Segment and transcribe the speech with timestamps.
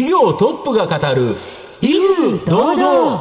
[0.00, 1.36] 企業トップが語る
[1.82, 3.20] 威風堂々。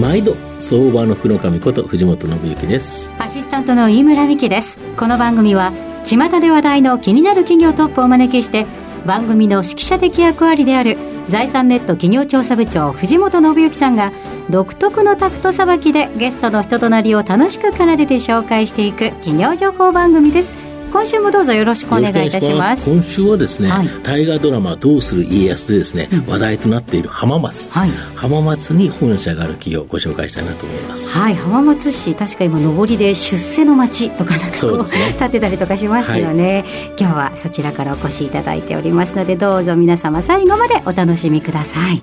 [0.00, 3.12] 毎度相場の福の神こと藤本信之です。
[3.18, 4.78] アシスタントの飯村美希です。
[4.96, 5.72] この番組は
[6.06, 8.64] 巷で話題の気になる企業トップをお招きして
[9.04, 10.96] 番組の指揮者的役割である
[11.28, 14.10] 財産ネット企業調査部長藤本信之さんが
[14.50, 20.62] 独特のタクトさばきでゲストの人となりを楽しく奏でて紹介していく企業情報番組です。
[20.92, 22.84] 今週もどうぞよろしくお願いいたします。
[22.84, 31.18] 今週はですね、はい、大河ドラマ「どうする家康」でですね、うん、話題となっている浜松、はい、浜松に本社がある企業をご紹介したいなと思います。
[31.18, 42.02] はい浜松市確か今上りで出世の町とかなんかそうね、立ってたりとかしますよね、はい、今日はそちらからお越しいただいておりますのでどうぞ皆様最後までお楽しみください。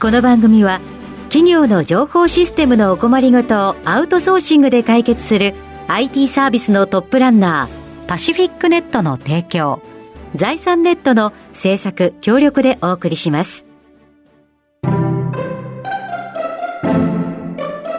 [0.00, 0.80] この番組は
[1.28, 5.54] 企業の情報システムのお困りごとをアウトソーシングで解決する
[5.86, 9.82] IT サービスのトップランナーパシフィックネットの提供、
[10.34, 13.66] 財産ネットの制作協力でお送りします。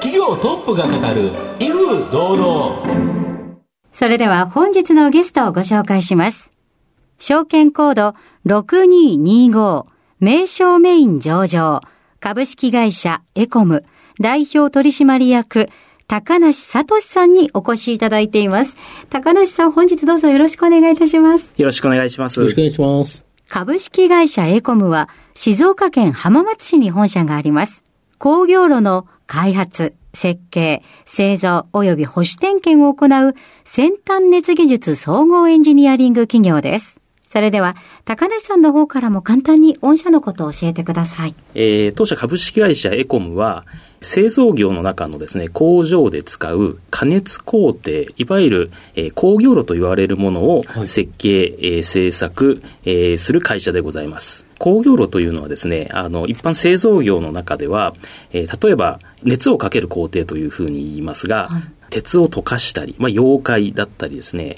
[0.02, 3.60] 企業トップが語る、威風堂々。
[3.94, 6.50] それでは本日のゲストをご紹介します。
[7.20, 8.16] 証券コード
[8.48, 9.86] 6225、
[10.20, 11.82] 名称メイン上場、
[12.20, 13.86] 株式会社エコム、
[14.20, 15.70] 代表取締役、
[16.08, 18.76] 高梨聡さんにお越しいただいています。
[19.10, 21.54] 高梨さん、本日どうぞよろしくお願いいたします。
[21.56, 22.42] よろしくお願いします。
[22.42, 23.26] よろしくお願いします。
[23.48, 27.84] 株式会社エコムは、静岡県浜松市に本社があります。
[28.18, 37.00] 工業路の開発、設計、製造及び保守点検を行う先端熱技術総合エンジニアリング企業です。
[37.32, 41.36] それでは、高梨さんの方からも簡単に御社のことを教えてください。
[41.54, 43.68] えー、当社株式会社エコムは、
[44.02, 54.44] 製造業の中のですね、工場で使う加熱工程、いわゆる、えー、工業路と言われるものを設計、はい、えー、製作、えー、する会社でございます。
[54.58, 57.94] 工業路というのはですね、あの、一般製造業の中では、
[58.32, 64.56] えー、例えば、熱をかける工程というふうに言いますが、はい、鉄を溶かしたり、まあ、溶解だったりですね、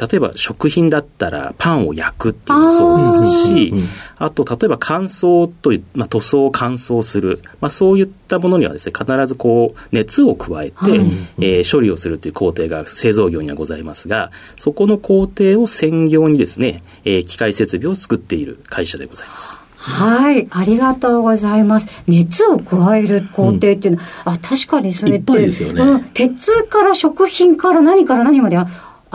[0.00, 3.74] 例えば食品だったらパンを焼くっていうのもそうですし、
[4.18, 11.00] あと例えば乾燥という、まあ、塗装を乾燥する、まあ、そういったものにはですね、必ずこう熱を加えて、はい、
[11.38, 19.58] えー、処理をするという工程が製造業にはございますが、そこの工程を専業にですね、えー、機械設備を作っている会社でございます。
[19.76, 22.02] はい、ありがとうございます。
[22.06, 28.56] 熱を加える工程っていうのは、うん、あ、確かにそれって、ねうん、鉄から食品から何から何まで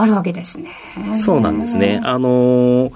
[0.02, 0.72] あるわけですね。
[1.14, 2.00] そうなんですね。
[2.04, 2.92] あの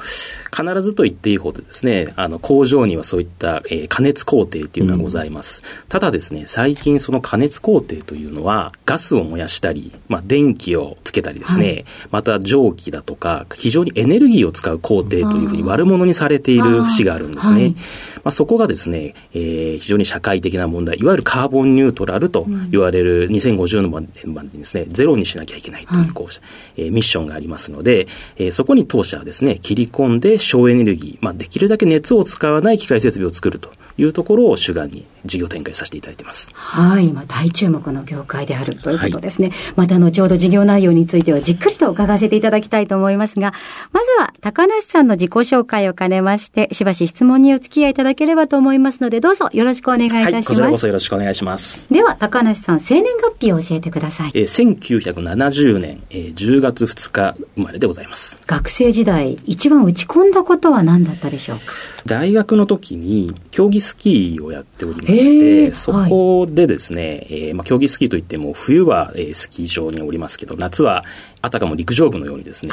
[0.53, 5.64] 必ずと言っていいほどですね、あの工場にはそういった、えー、加熱工程っていうのがございます。
[5.66, 17.74] うん、ただですね、最近その加熱工程というのは、ガスを燃やしたり、まあ、電気をつけたりですね、はい、また蒸気だとか、非常にエネルギーを使う工程というふうに悪者にされている節があるんですね。
[18.23, 26.34] はい、まあ、そこがですね、えー、非常に社会的な問題、いわゆるカーボンニュートラルと言われる2050年までにですね、ゼロにしなきゃいけないという、こう、
[26.78, 28.07] えーミッションがありますので、
[28.38, 36.50] えー、そこに当社はですね、切り込んで省エネルギー、まあ、できるだけ熱を使わない機械設備を作るというところを主眼に事業展開させていただいてます。
[36.53, 39.50] はい、今大注目の業界であるということですね。
[39.50, 43.53] はい、また後ほど事業内容についてはじっくりと伺わせていただきたいと思いますが、
[43.91, 50.34] まずは高梨さんの自己紹介を兼ねまして、しばし質問にお付き合いいただければと思いますので、どうぞよろしくお願いいたします。
[50.34, 51.85] はい、こちらこそよろしくお願いします。
[51.90, 54.31] では、高梨さん、生年月日を教えてください。
[54.34, 58.38] えー、1970年、えー、10月2日生まれでございます。
[58.45, 61.63] 学生時代、一番打ち込んだことは何だったでしょうか？
[62.05, 71.03] 大学の時に競技スキーをやっておりまして、そこでですね、はい、えー、まあ、競技スキーといっても冬は、えー、スキー場におりますけど夏は
[71.41, 72.72] あたかも陸上部のようにですね、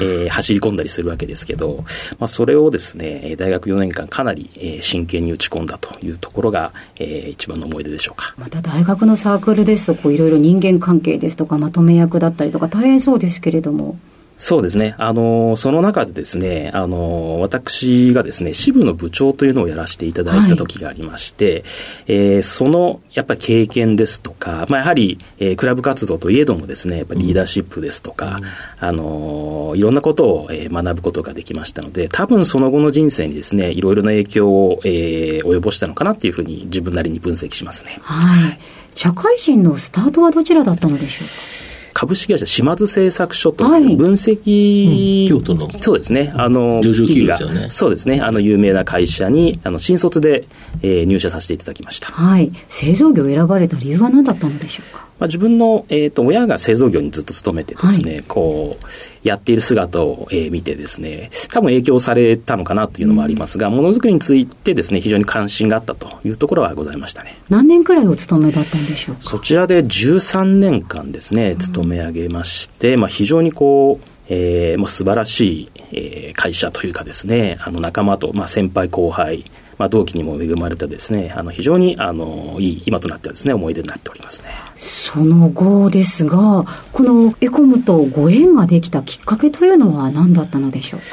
[0.00, 1.84] えー、走り込んだりするわけですけど、
[2.18, 8.34] まあ、それをですね大学4年間かなり、えー、真剣に打ち込んだというところが、えー、一番の思い出でしょうか。
[8.38, 13.98] また大学のサークルですとこういろいろ人間関係ですとかまとめ役だったりとか大変そうですけれども
[14.38, 14.94] そうですね。
[14.98, 21.62] あの、その中でですね、あの、私がですね、支部の部長というのをやらせていただいた時がありまして、はい、
[22.08, 28.40] えー、その、やっぱり経験ですとか、まあ、やはり、えー、クラブ活動といえどもですね、やっぱリーダーシップですとか、
[28.80, 37.98] うん、あの、いろんなことを、えー、学ぶことができましたので、多分その後の人生にですね、いろいろな影響を、えー、及ぼしたのかなっていうふうに自分なりに分析しますね。
[38.02, 38.58] はい。
[38.94, 41.65] 社会人のスタートはどちらだったのでしょうか？
[41.98, 45.70] 株式会社島津製作所という分析、はいうん、京都の。
[45.78, 46.30] そうですね。
[46.36, 47.70] あの上場企業ですよね。
[47.70, 48.20] そうですね。
[48.20, 50.46] あの有名な会社にあの新卒で、
[50.82, 52.08] えー、入社させていただきました。
[52.08, 52.52] はい。
[52.68, 55.05] 製造業を選ばれた理由は何だったのでしょうか？
[55.18, 58.86] まあ、自分の、えーと、親が製造業にずっと勤めてですね、はい、こう
[59.26, 67.38] やっている姿を、えー、見てですね多分影響されたのかなというのもありますが、ものづくりについてですね非常に関心があったというところはございましたね。
[67.48, 79.44] 何年くらいお勤めだったんでしょうそちらで13年間ですね勤め上げまして、まあ、非常にこうえーまあ、素晴らしい、えー、会社というかですね、あの仲間と、まあ、先輩後輩、
[79.78, 84.48] まあ、同期にも恵まれたですね、あの非常にあのいい、今となってはですね、思い出になっておりますね。
[84.76, 91.06] その後ですが、このエコムとご縁ができたきっかけというのは何だったのでしょうか？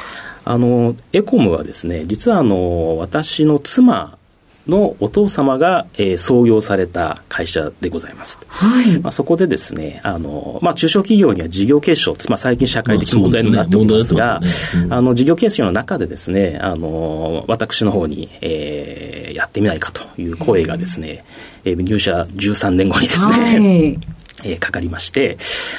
[0.46, 4.18] あのエコムはですね、実はあの私の妻
[4.66, 8.38] のお父様が、えー、創業された会社でございます。
[8.48, 8.98] はい。
[9.00, 14.84] まあ、そこでですね、あの、まあ、中小企業には事業継承、まあ、最近社会的問題になっておりますが、すね。
[14.84, 21.24] うん、あの、事業継承の中でですね、あの、私の方に、えー、やってみないかという声がですね、
[21.64, 25.38] えー、入社13年後にですね、はいえー、かかりまして、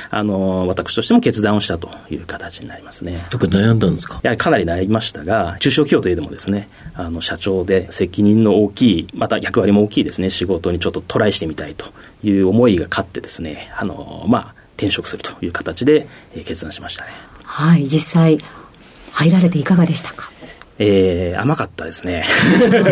[0.09, 3.13] あのー、私としても決断をしたという形になりますね。
[3.13, 4.19] やっぱり悩んだんですか？
[4.23, 11.85] やはりかなり悩みましたが、中小企業といえどもですね、あの、社長で責任の大きい、また役割も大きいですね、仕事にちょっとトライしてみたいと
[12.23, 17.11] いう思いが勝ってですね、あのー、まあ、転職するという形で、えー、決断しましたね。
[17.43, 18.39] はい、実際、
[19.11, 20.31] 入られていかがでしたか？
[20.77, 22.25] えー、甘かったですね。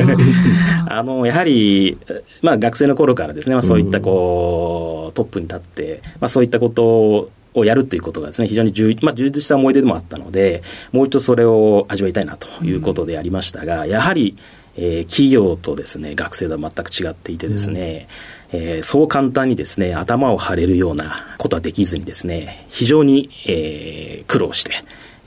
[0.87, 1.97] あの、やはり、
[2.41, 14.35] まあ学生の頃からですね、まあそういったこう、トップに立って、まあそういったことをやるということがですね、非常に充,、まあ、充実した思い出でもあったので、もう一度それを味わいたいなということでありましたが、やはり、
[14.75, 18.07] えー、企業とですね、学生とは全く違っていてですね、
[18.51, 24.71] うん、えー、そう簡単にですね、頭を張れるようなことはできずにですね、非常に、えー、苦労して、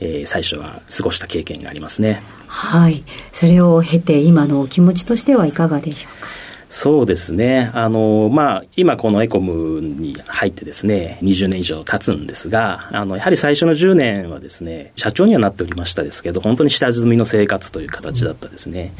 [0.01, 2.21] えー、最初は過ごした経験がありますね。
[2.47, 3.05] はい。
[3.31, 6.27] それを経て今のお気持ちとしてはいかがでしょうか？
[6.69, 7.71] そうですね。
[7.73, 18.93] あの、まあ、今このエコムに入ってですね、20年以上経つんですが、あの、やはり最初の10年はですね、社長にはなっておりましたですけど、本当に下積みの生活という形だったですね。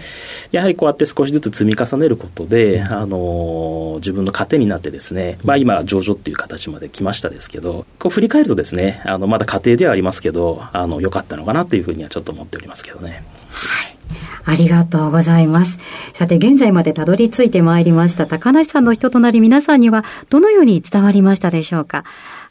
[0.52, 13.26] やはりこうやって少しずつ積み重ねることで、あの、自分の糧になってですね、まあ今、上場っていう形まで来ましたですけど、こう振り返るとですね、あの、まだ家庭ではありますけど、あの、良かったのかなというふうにはちょっと思っておりますけどね。
[13.50, 13.97] はい。
[14.46, 15.80] ありがとうございます。
[16.14, 22.04] さて、現在までたどり着いてまいりました高梨さんの人となり皆さんにはどのように伝わりましたでしょうか？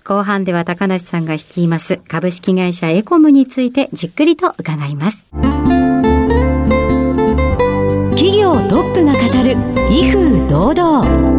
[0.05, 5.29] 後半では高梨さんが率います株式会社エコムについてじっくりと伺います。
[8.13, 9.57] 企業トップが語る
[9.91, 11.37] 威風堂々。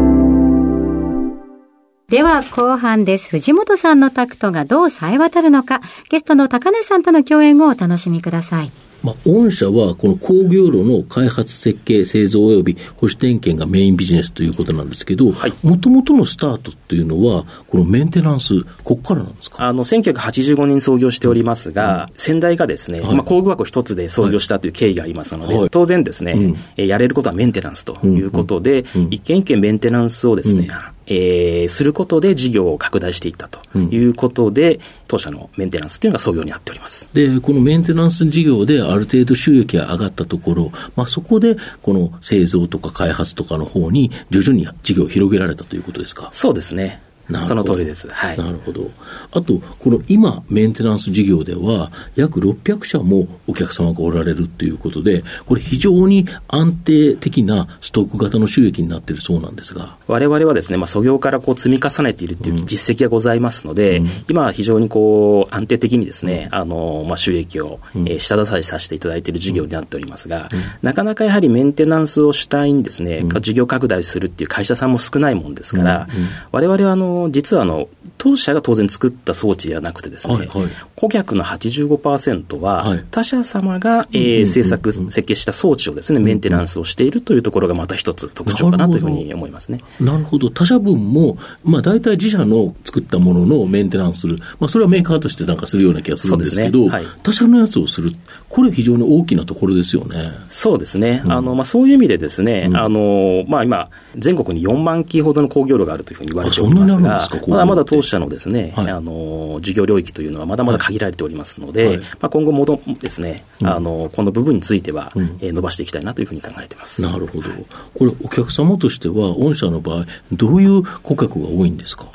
[2.08, 3.30] では後半です。
[3.30, 8.70] 藤本さんのタクトがどう冴え渡るのか、ゲストの高梨さんとの共演をお楽しみください。
[9.02, 19.64] まあ、御社はこの工業路の開発設計、製造及び保守点検がメインビジネスということなんですけど、もともとのスタートっていうのは、このメンテナンス、ここからなんですか？
[19.64, 30.68] あの1985年創業しておりますが、うん、先代がですね、はい、まあ、工具箱一つで創業したという経緯がありますので、はい、当然ですね、うん、やれることはメンテナンスということで、うん、一件一件メンテナンスをですね、
[31.10, 37.08] えー、することで事業を拡大していったということで、うん、当社のメンテナンスというのが創業になっております。
[37.14, 46.28] でこのメンテナンス事業である程度収益が上がったところ、まあ、そこでこの製造とか開発とかの方に徐々に事業を広げられたということですか？
[46.32, 47.02] そうですね
[47.44, 48.08] その通りです。
[48.08, 48.38] はい。
[48.38, 48.90] なるほど。
[49.32, 59.96] あと、この今、メンテナンス事業では、約600社もお客様がおられるということで、これ非常に安定的なストック型の収益になっているそうなんですが。
[60.06, 76.08] 我々はですね、まあ、創業からこう積み重ねているという実績がございますので、うん、今は非常にこう、安定的にですね、あの、まあ、収益を、えー、下支えさせていただいている事業になっておりますが、うん、なかなかやはりメンテナンスを主体にですね、事業拡大するっていう会社さんも少ないもんですから、
[76.52, 89.80] 我々はあの、実はあの、当社が当然作った装置ではなくてですね、はいはい、顧客の85%は他社様が、えー、制作、設計した装置をですね、メンテナンスをしているというところがまた一つ特徴かなというふうに思いますね。
[90.00, 90.50] なるほど。
[90.50, 94.38] 他社分も、まあ大体自社の作ったもののメンテナンスする。
[94.58, 98.10] まあそれはメーカーとしてなんかするような気がするんですけど、ねはい、他社のやつをする。
[98.48, 100.32] これ非常に大きなところですよね。
[100.48, 101.22] そうですね。
[101.24, 117.02] うん、あの、まあそういう意味でですね、うん、あの、まあ今、全国に4万機ほどの工業路があるというふうに言われておりますが、まだまだ当社のですね、はい、あの、事業領域というのはまだまだ限られておりますので、はい、まあ今後もどですね、うん、あの、この部分については、うん、えー、伸ばしていきたいなというふうに考えてます。
[117.02, 117.48] なるほど。
[117.96, 122.06] これ、お客様としては、御社の場合、どういう顧客が多いんですか？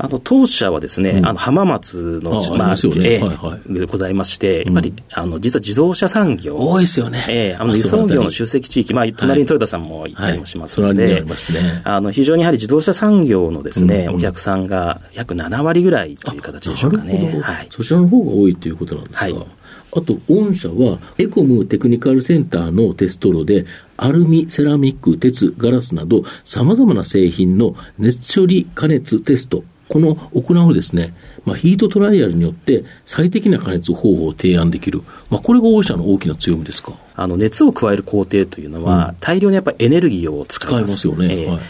[0.00, 1.26] あの当社はですね、うん。
[1.26, 3.14] あの浜松の、あますよね。
[3.14, 3.86] ええはいはい。
[3.86, 7.26] ございまして、やっぱり、あの実は自動車産業、多いですよね。
[7.28, 11.08] ええあの輸送業の集積地域、まあ、隣にトヨタさんも行ったりもしますので、はい。
[11.08, 11.82] 隣にありますね。
[11.84, 14.08] あの非常にやはり自動車産業のですね、うん。
[14.10, 16.98] うんお客さんが約7割ぐらいという形でしょうか。
[17.02, 17.40] ね。
[17.42, 19.24] はい、そちらの方が多いということなんですか。
[19.24, 19.46] はい
[19.92, 23.64] あと、御社は、エコムテクニカルセンターのテスト炉で、
[23.96, 31.14] アルミ、セラミック、鉄、ガラスなど、様々な製品の熱処理加熱テスト、この行うですね、
[31.46, 35.00] まあ、ヒートトライアルによって最適な加熱方法を提案できる。
[35.30, 36.92] まあ、これが御社の大きな強みですか？
[37.16, 40.98] あの熱を加える工程というのは、大量にやっぱりエネルギーを使います。
[40.98, 41.60] 使いますよねええはい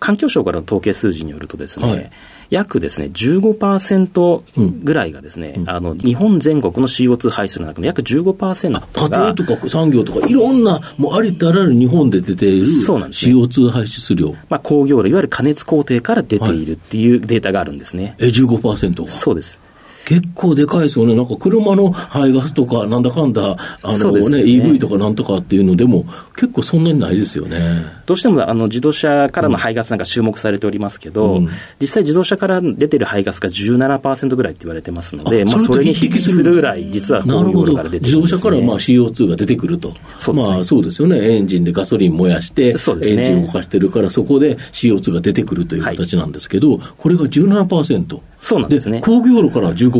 [0.00, 2.10] 環境省からの統計数字によるとですね、はい
[2.50, 14.34] 約ですね、15%ぐらいがですね、あの、日本全国の CO2 排出の中の約15%家が庭とか産業とかいろんな、もうありとあらゆる日本で出ているそうなんですね CO2 排出量。
[14.48, 18.14] まあ、工業炉、いわゆる加熱工程から出ているっていうデータがあるんですね。
[18.18, 19.08] え、15%が。
[19.08, 19.60] そうです。
[20.08, 21.14] 結構でかいですよね。
[21.14, 27.84] なんか車の排ガスとか、なんだかんだ、あのね、ね EV とかなんとかっていうのでも、結構そんなにないですよね。
[28.06, 31.48] どうしてもあの自動車からの排ガスなんか注目されておりますけど、うん
[31.78, 37.90] 実際自動車から出てる排ガスが17%ぐらいって言われてますので、あまあ、それに匹敵するぐらい、な実はるほど工業炉から。
[37.90, 39.92] 出て自動るんです、ね、車からまあ CO2 が出てくると。
[40.16, 41.36] そうですねまあそうですよね。
[41.36, 48.20] エンジンでガソリン燃やして、そうですねエンジン動かしてるから、そこで CO2 が出てくるという形なんですけど、これが17%。
[48.40, 49.97] そうなんですね工業炉から15%。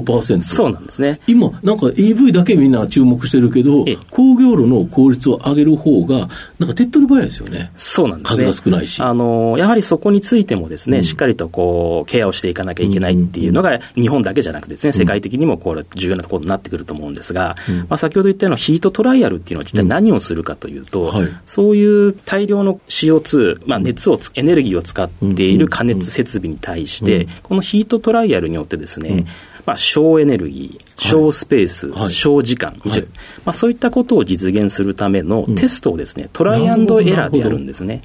[0.55, 1.21] そうなんですね。
[1.27, 6.29] 今、なんか EV だけみんな注目してるけどええ、工業炉の効率を上げる方が、
[6.59, 7.71] なんか手っ取り早いですよね。
[7.77, 8.53] そうなんですね。
[8.53, 9.01] 数が少ないし。
[9.01, 17.57] あの、やはりそこについてもですね、しっかりとこう、ケアをしていかなきゃいけないっていうのが、日本だけじゃなくてですね、世界的にもこれ重要なところになってくると思うんですが、
[17.89, 21.29] まあ先ほど言ったようなヒートトライアルっていうのは一体何をするかというと、はい。
[21.47, 29.27] そういう大量の CO2、まあ熱をつ、エネルギーを使っている加熱設備に対して、このヒートトライアルによってですね、
[29.69, 32.11] まあ、省エネルギー、省スペース、はい。
[32.11, 33.01] 省時間、はい。
[33.45, 38.03] まあ、そういったことを実現するためのテストをですね、トライアンドエラーでやるんですね。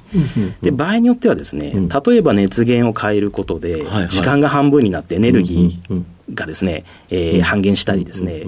[0.62, 1.72] で、場合によってはですね、
[2.06, 8.44] 例えば熱源を変えることで時間が半分になってエネルギーがですね、えー半減したりですね、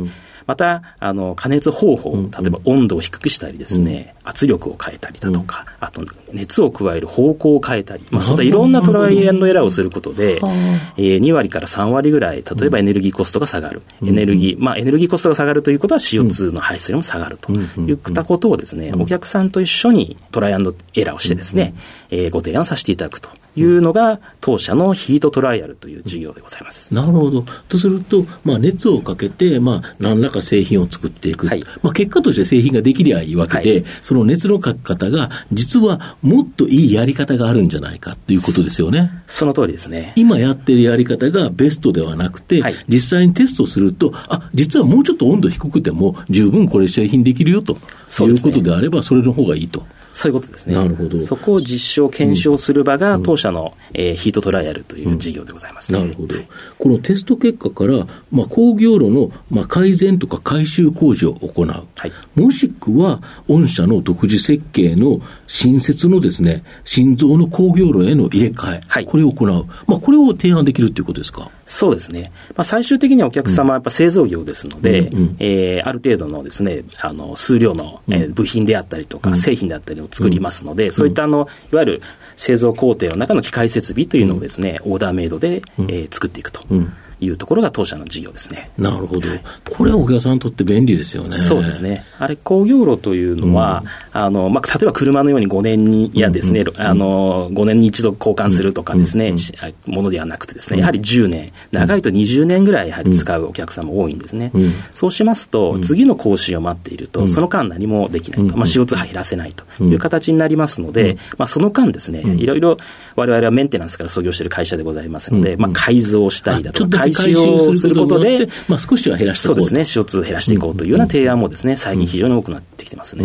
[0.46, 13.82] また、あの、加熱方法、例えば温度を低くしたりですね、圧力を変えたりだとか、あと、熱を加える方向を変えたり、まあ、そういったいろんなトライアンドエラーをすることで、えー2割から3割ぐらい、例えばエネルギーコストが下がる。
[14.04, 21.74] エネルギー、まあ、エネルギーコストが下がるということは CO2 の排出量も下がるといったことをですね、お客さんと一緒にトライアンドエラーをしてですね、
[22.10, 26.92] えーご提案させていただくというのが、当社のヒートトライアルという事業でございます。
[26.94, 27.44] なるほど。
[27.68, 31.48] とすると、まあ、熱をかけて、まあ、何らか製品を作っていく。
[31.48, 39.10] はいまあ、結果として製品ができりゃいいわけで、はいその熱のかけ方が、実はもっといいやり方があるんじゃないかということですよね。
[39.26, 40.12] その通りですね。
[40.16, 47.76] 今やってるやり方がベストではなくて、はい実際にテストすると、あ、実はもうちょっと温度低くても十分これ製品できるよと
[48.24, 49.84] いうことであれば、それの方がいいと。
[50.12, 50.74] そういうことですね。
[50.74, 56.00] なるほどそこを実証、検証する場が、当社の、えーヒートトライアルという事業でございますね。
[56.00, 56.34] なるほど。
[56.78, 61.66] このテスト結果から、まあ、工業炉の、まあ、改善とか改修工事を行う。
[61.66, 68.80] はいもしくは、御社の独自設計の新設のですね、心臓の工業炉への入れ替え。
[68.86, 69.66] はいこれを行う。
[69.86, 71.50] まあ、これを提案できるということですか？
[71.66, 72.32] そうですね。
[72.56, 82.02] まあ、最終的にはお客様はやっぱ製造業ですので、うんうんえーある程度のですね、あの、数量の、えー部品であったりとか、製品であったりを作りますので、そういったあの、いわゆる
[82.36, 86.60] 製造工程の中の機械設備というのをですね、オーダーメイドで、えー作っていくと。
[86.70, 88.70] うんいうところが当社の事業ですね。
[88.76, 89.28] なるほど。
[89.70, 91.32] これはお客さんにとって便利ですよね。
[91.32, 91.80] そうです。
[91.80, 92.04] ね。
[92.18, 104.50] あれ、工業炉というのは、あの、まあ、例えば車のように5年に、いやですね、あの、5年に一度交換するとかですね、しあものではなくてですね、やはり10年、長いと20年ぐらいやはり使うお客さんも多いんですね。
[104.54, 104.72] うん。
[104.92, 112.76] そうしますと、次の更新を待っていると、その間何もできないと、まあ、CO2 減らせないという形になりますので、まあ、その間ですね、いろいろ
[113.14, 119.64] 我々はメンテナンスから創業している会社でございますので、まあ、改造したりだとか、改修をすることで、まあ、少しは減らしていこうと。
[119.64, 123.24] そうですね、CO2 減らしていこうというような提案もですね、最近非常に多くなってきてますね。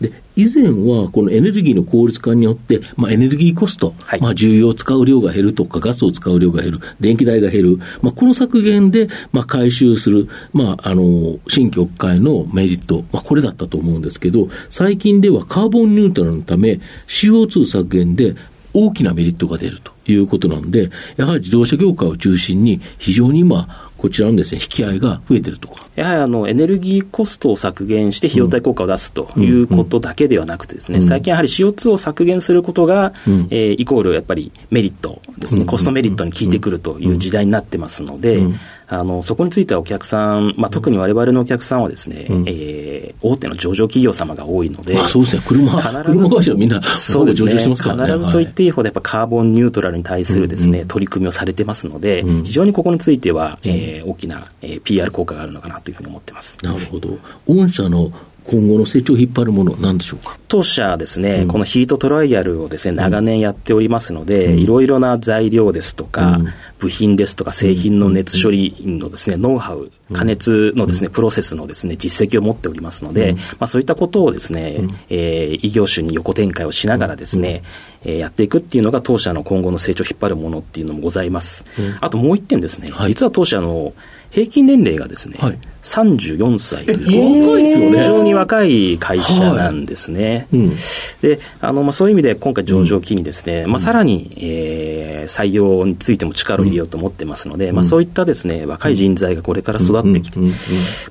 [0.00, 4.20] で以前はこのエネルギーの効率化によって、まあ、エネルギーコスト、はい。
[4.20, 18.34] まあ、重油を使う量が減るとか、ガスを使う量が減る、電気代が減る、まあ、この削減で、まあ、回収する、まあ、あの新規置き換えのメリット、まあ、これだったと思うんですけど、最近ではカーボンニュートラルのため、CO2 削減で
[18.74, 19.92] 大きなメリットが出ると。
[20.06, 25.86] いうことなんで、やはり自動車業界を中心に非常に今、こちらのですね、引き合いが増えてるとか。
[25.94, 38.42] やはりあの、エネルギーコストを削減して費用対効果を出すということだけではなくてですね、うん、最近やはり CO2 を削減することが、うん、えー、イコールやっぱりメリットですね、コストメリットに効いてくるという時代になってますので、
[38.88, 56.58] あの、そこについてはお客さん、まあ、特にわれわれのお客さんはですね、うん、えー、大手の上場企業様が多いので、まあ、そうですね、車、必ず車会社みんな、そうですね、必ずと言っていいほど、やっぱカーボンニュートラルに対するですね、取り組みをされてますので、非常にここについては、えー、大きな、えー、PR 効果があるのかなというふうに思ってます。
[56.62, 57.18] なるほど。
[57.46, 58.12] 御社の
[58.44, 60.36] 今後の成長を引っ張るもの、なんでしょうか？
[60.48, 77.62] 当社ですね、うん、このヒートトライアルをですね、長年やっておりますので、いろいろな材料ですとか、うん、部品ですとか、製品の熱処理のですね、ノウハウ、加熱のですね、プロセスのですね、実績を持っておりますので、まあそういったことをですね、えー、異業種に横展開をしながらですね、
[78.04, 81.64] えー、やっていくっていうのが当社の今後の成長を引っ張るものっていうのもございます。
[82.00, 83.94] あともう一点ですね、はい、実は当社の
[84.32, 87.98] 平均年齢がですね、はい、34歳という、若いですよね。
[87.98, 90.48] 非常に若い会社なんですね。
[90.50, 90.60] はい。
[90.60, 90.76] うん、
[91.20, 100.48] で、あの、まあ、そういう意味で今回上場期にですね、うん、まあ、さらに、えー、採用についても力を入れようと思ってますので、うん、まあ、そういったですね、若い人材がこれから育ってきて、ま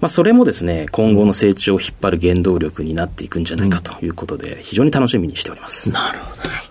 [0.08, 5.92] あ、それもですね、今後の成長を引っ張る原動力になっていくんじゃないかということで、非常に楽しみにしております。
[5.92, 6.71] なるほど。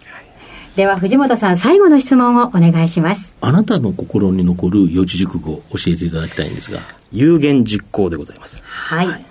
[0.77, 3.35] では藤本さん最後の質問をお願いします。
[3.41, 6.81] あなたの心に残る四字熟語を教えていただきたいんですが。
[7.13, 8.63] 有言実行でございます。
[8.65, 9.25] はい、はい、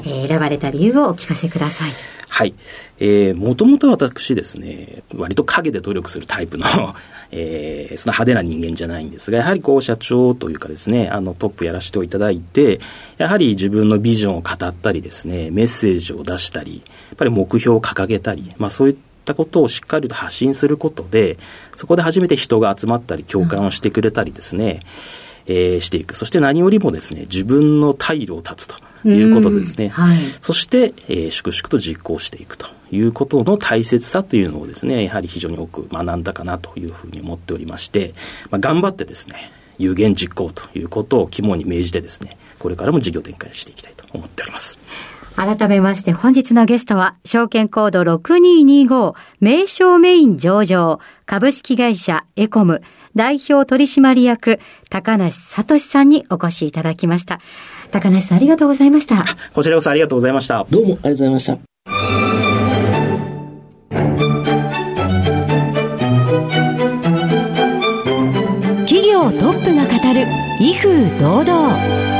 [0.00, 1.90] えー、選ばれた理由をお聞かせください。
[2.28, 2.54] はい。
[2.98, 6.66] えー、もともと私ですね、割と陰で努力するタイプの
[7.32, 12.80] えー、その派手な人間じゃないんですが、やはりこう社長というかですね、あのトップやらせていただいて、
[13.18, 21.38] やはり自分のビジョンを語ったりですね、メッセージを出したり、やっぱり目標を掲げたり、まあそういったったことをしっかりと発信することで、
[21.74, 24.80] そこで初めて人が集まったり、共感をしてくれたりですね、
[25.48, 26.16] うん、えー、していく。
[26.16, 28.76] そして何よりもですね、自分の退路を断つと
[29.08, 38.14] いうことでですね、はい、そして、えー、粛々と実行していくということの大切さというのをですね、やはり非常に多く学んだかなというふうに思っておりまして、
[38.50, 44.78] まあ、頑張ってですね、有言実行ということを肝に銘じてですね、これからも事業展開していきたいと思っております。
[45.36, 52.82] 改めまして本日のゲストは、証券コード6225、名称メイン上場、株式会社エコム、
[53.14, 54.60] 代表取締役、
[54.90, 57.40] 高梨聡さんにお越しいただきました。
[57.90, 59.24] 高梨さんありがとうございました。
[59.54, 60.66] こちらこそありがとうございました。
[60.70, 61.58] どうもありがとうございました。
[68.86, 70.26] 企業トップが語る、
[70.60, 72.19] 威風堂々。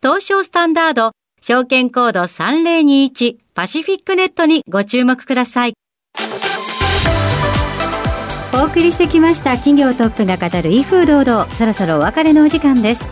[0.00, 5.74] 東証スタンダード、証券コード3021パシフィックネットにご注目ください。
[8.54, 13.10] お送りしてきました企業トップが語る威風堂々、そろそろお別れのお時間です。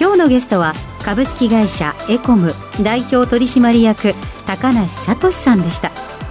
[0.00, 4.14] 今日のゲストは株式会社エコム代表取締役
[4.46, 5.90] 高梨聡さんでした。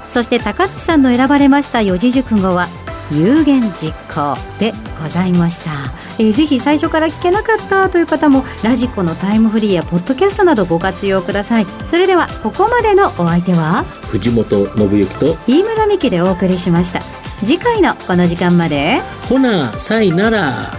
[0.09, 2.65] そして高梨さんの選ばれました四字熟語は
[3.11, 5.71] 有言実行でございました、
[6.19, 11.65] えー、ぜひ最初から聞けなかったという方もラジコのタイムフリーやポッドキャストなどご活用ください。
[11.89, 17.01] それではここまでのお相手は藤本信之と飯村美希でお送りしました。
[17.39, 20.71] 次回のこの時間までほなさいなら。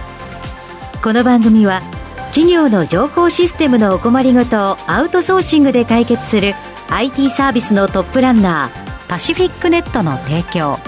[1.03, 1.81] この番組は
[2.29, 6.53] 企業の情報システムのお困りごとをアウトソーシングで解決する
[6.89, 10.79] IT サービスのトップランナーパシフィックネットの提供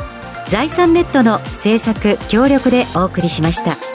[0.50, 3.87] 財産ネットの制作協力でお送りしました。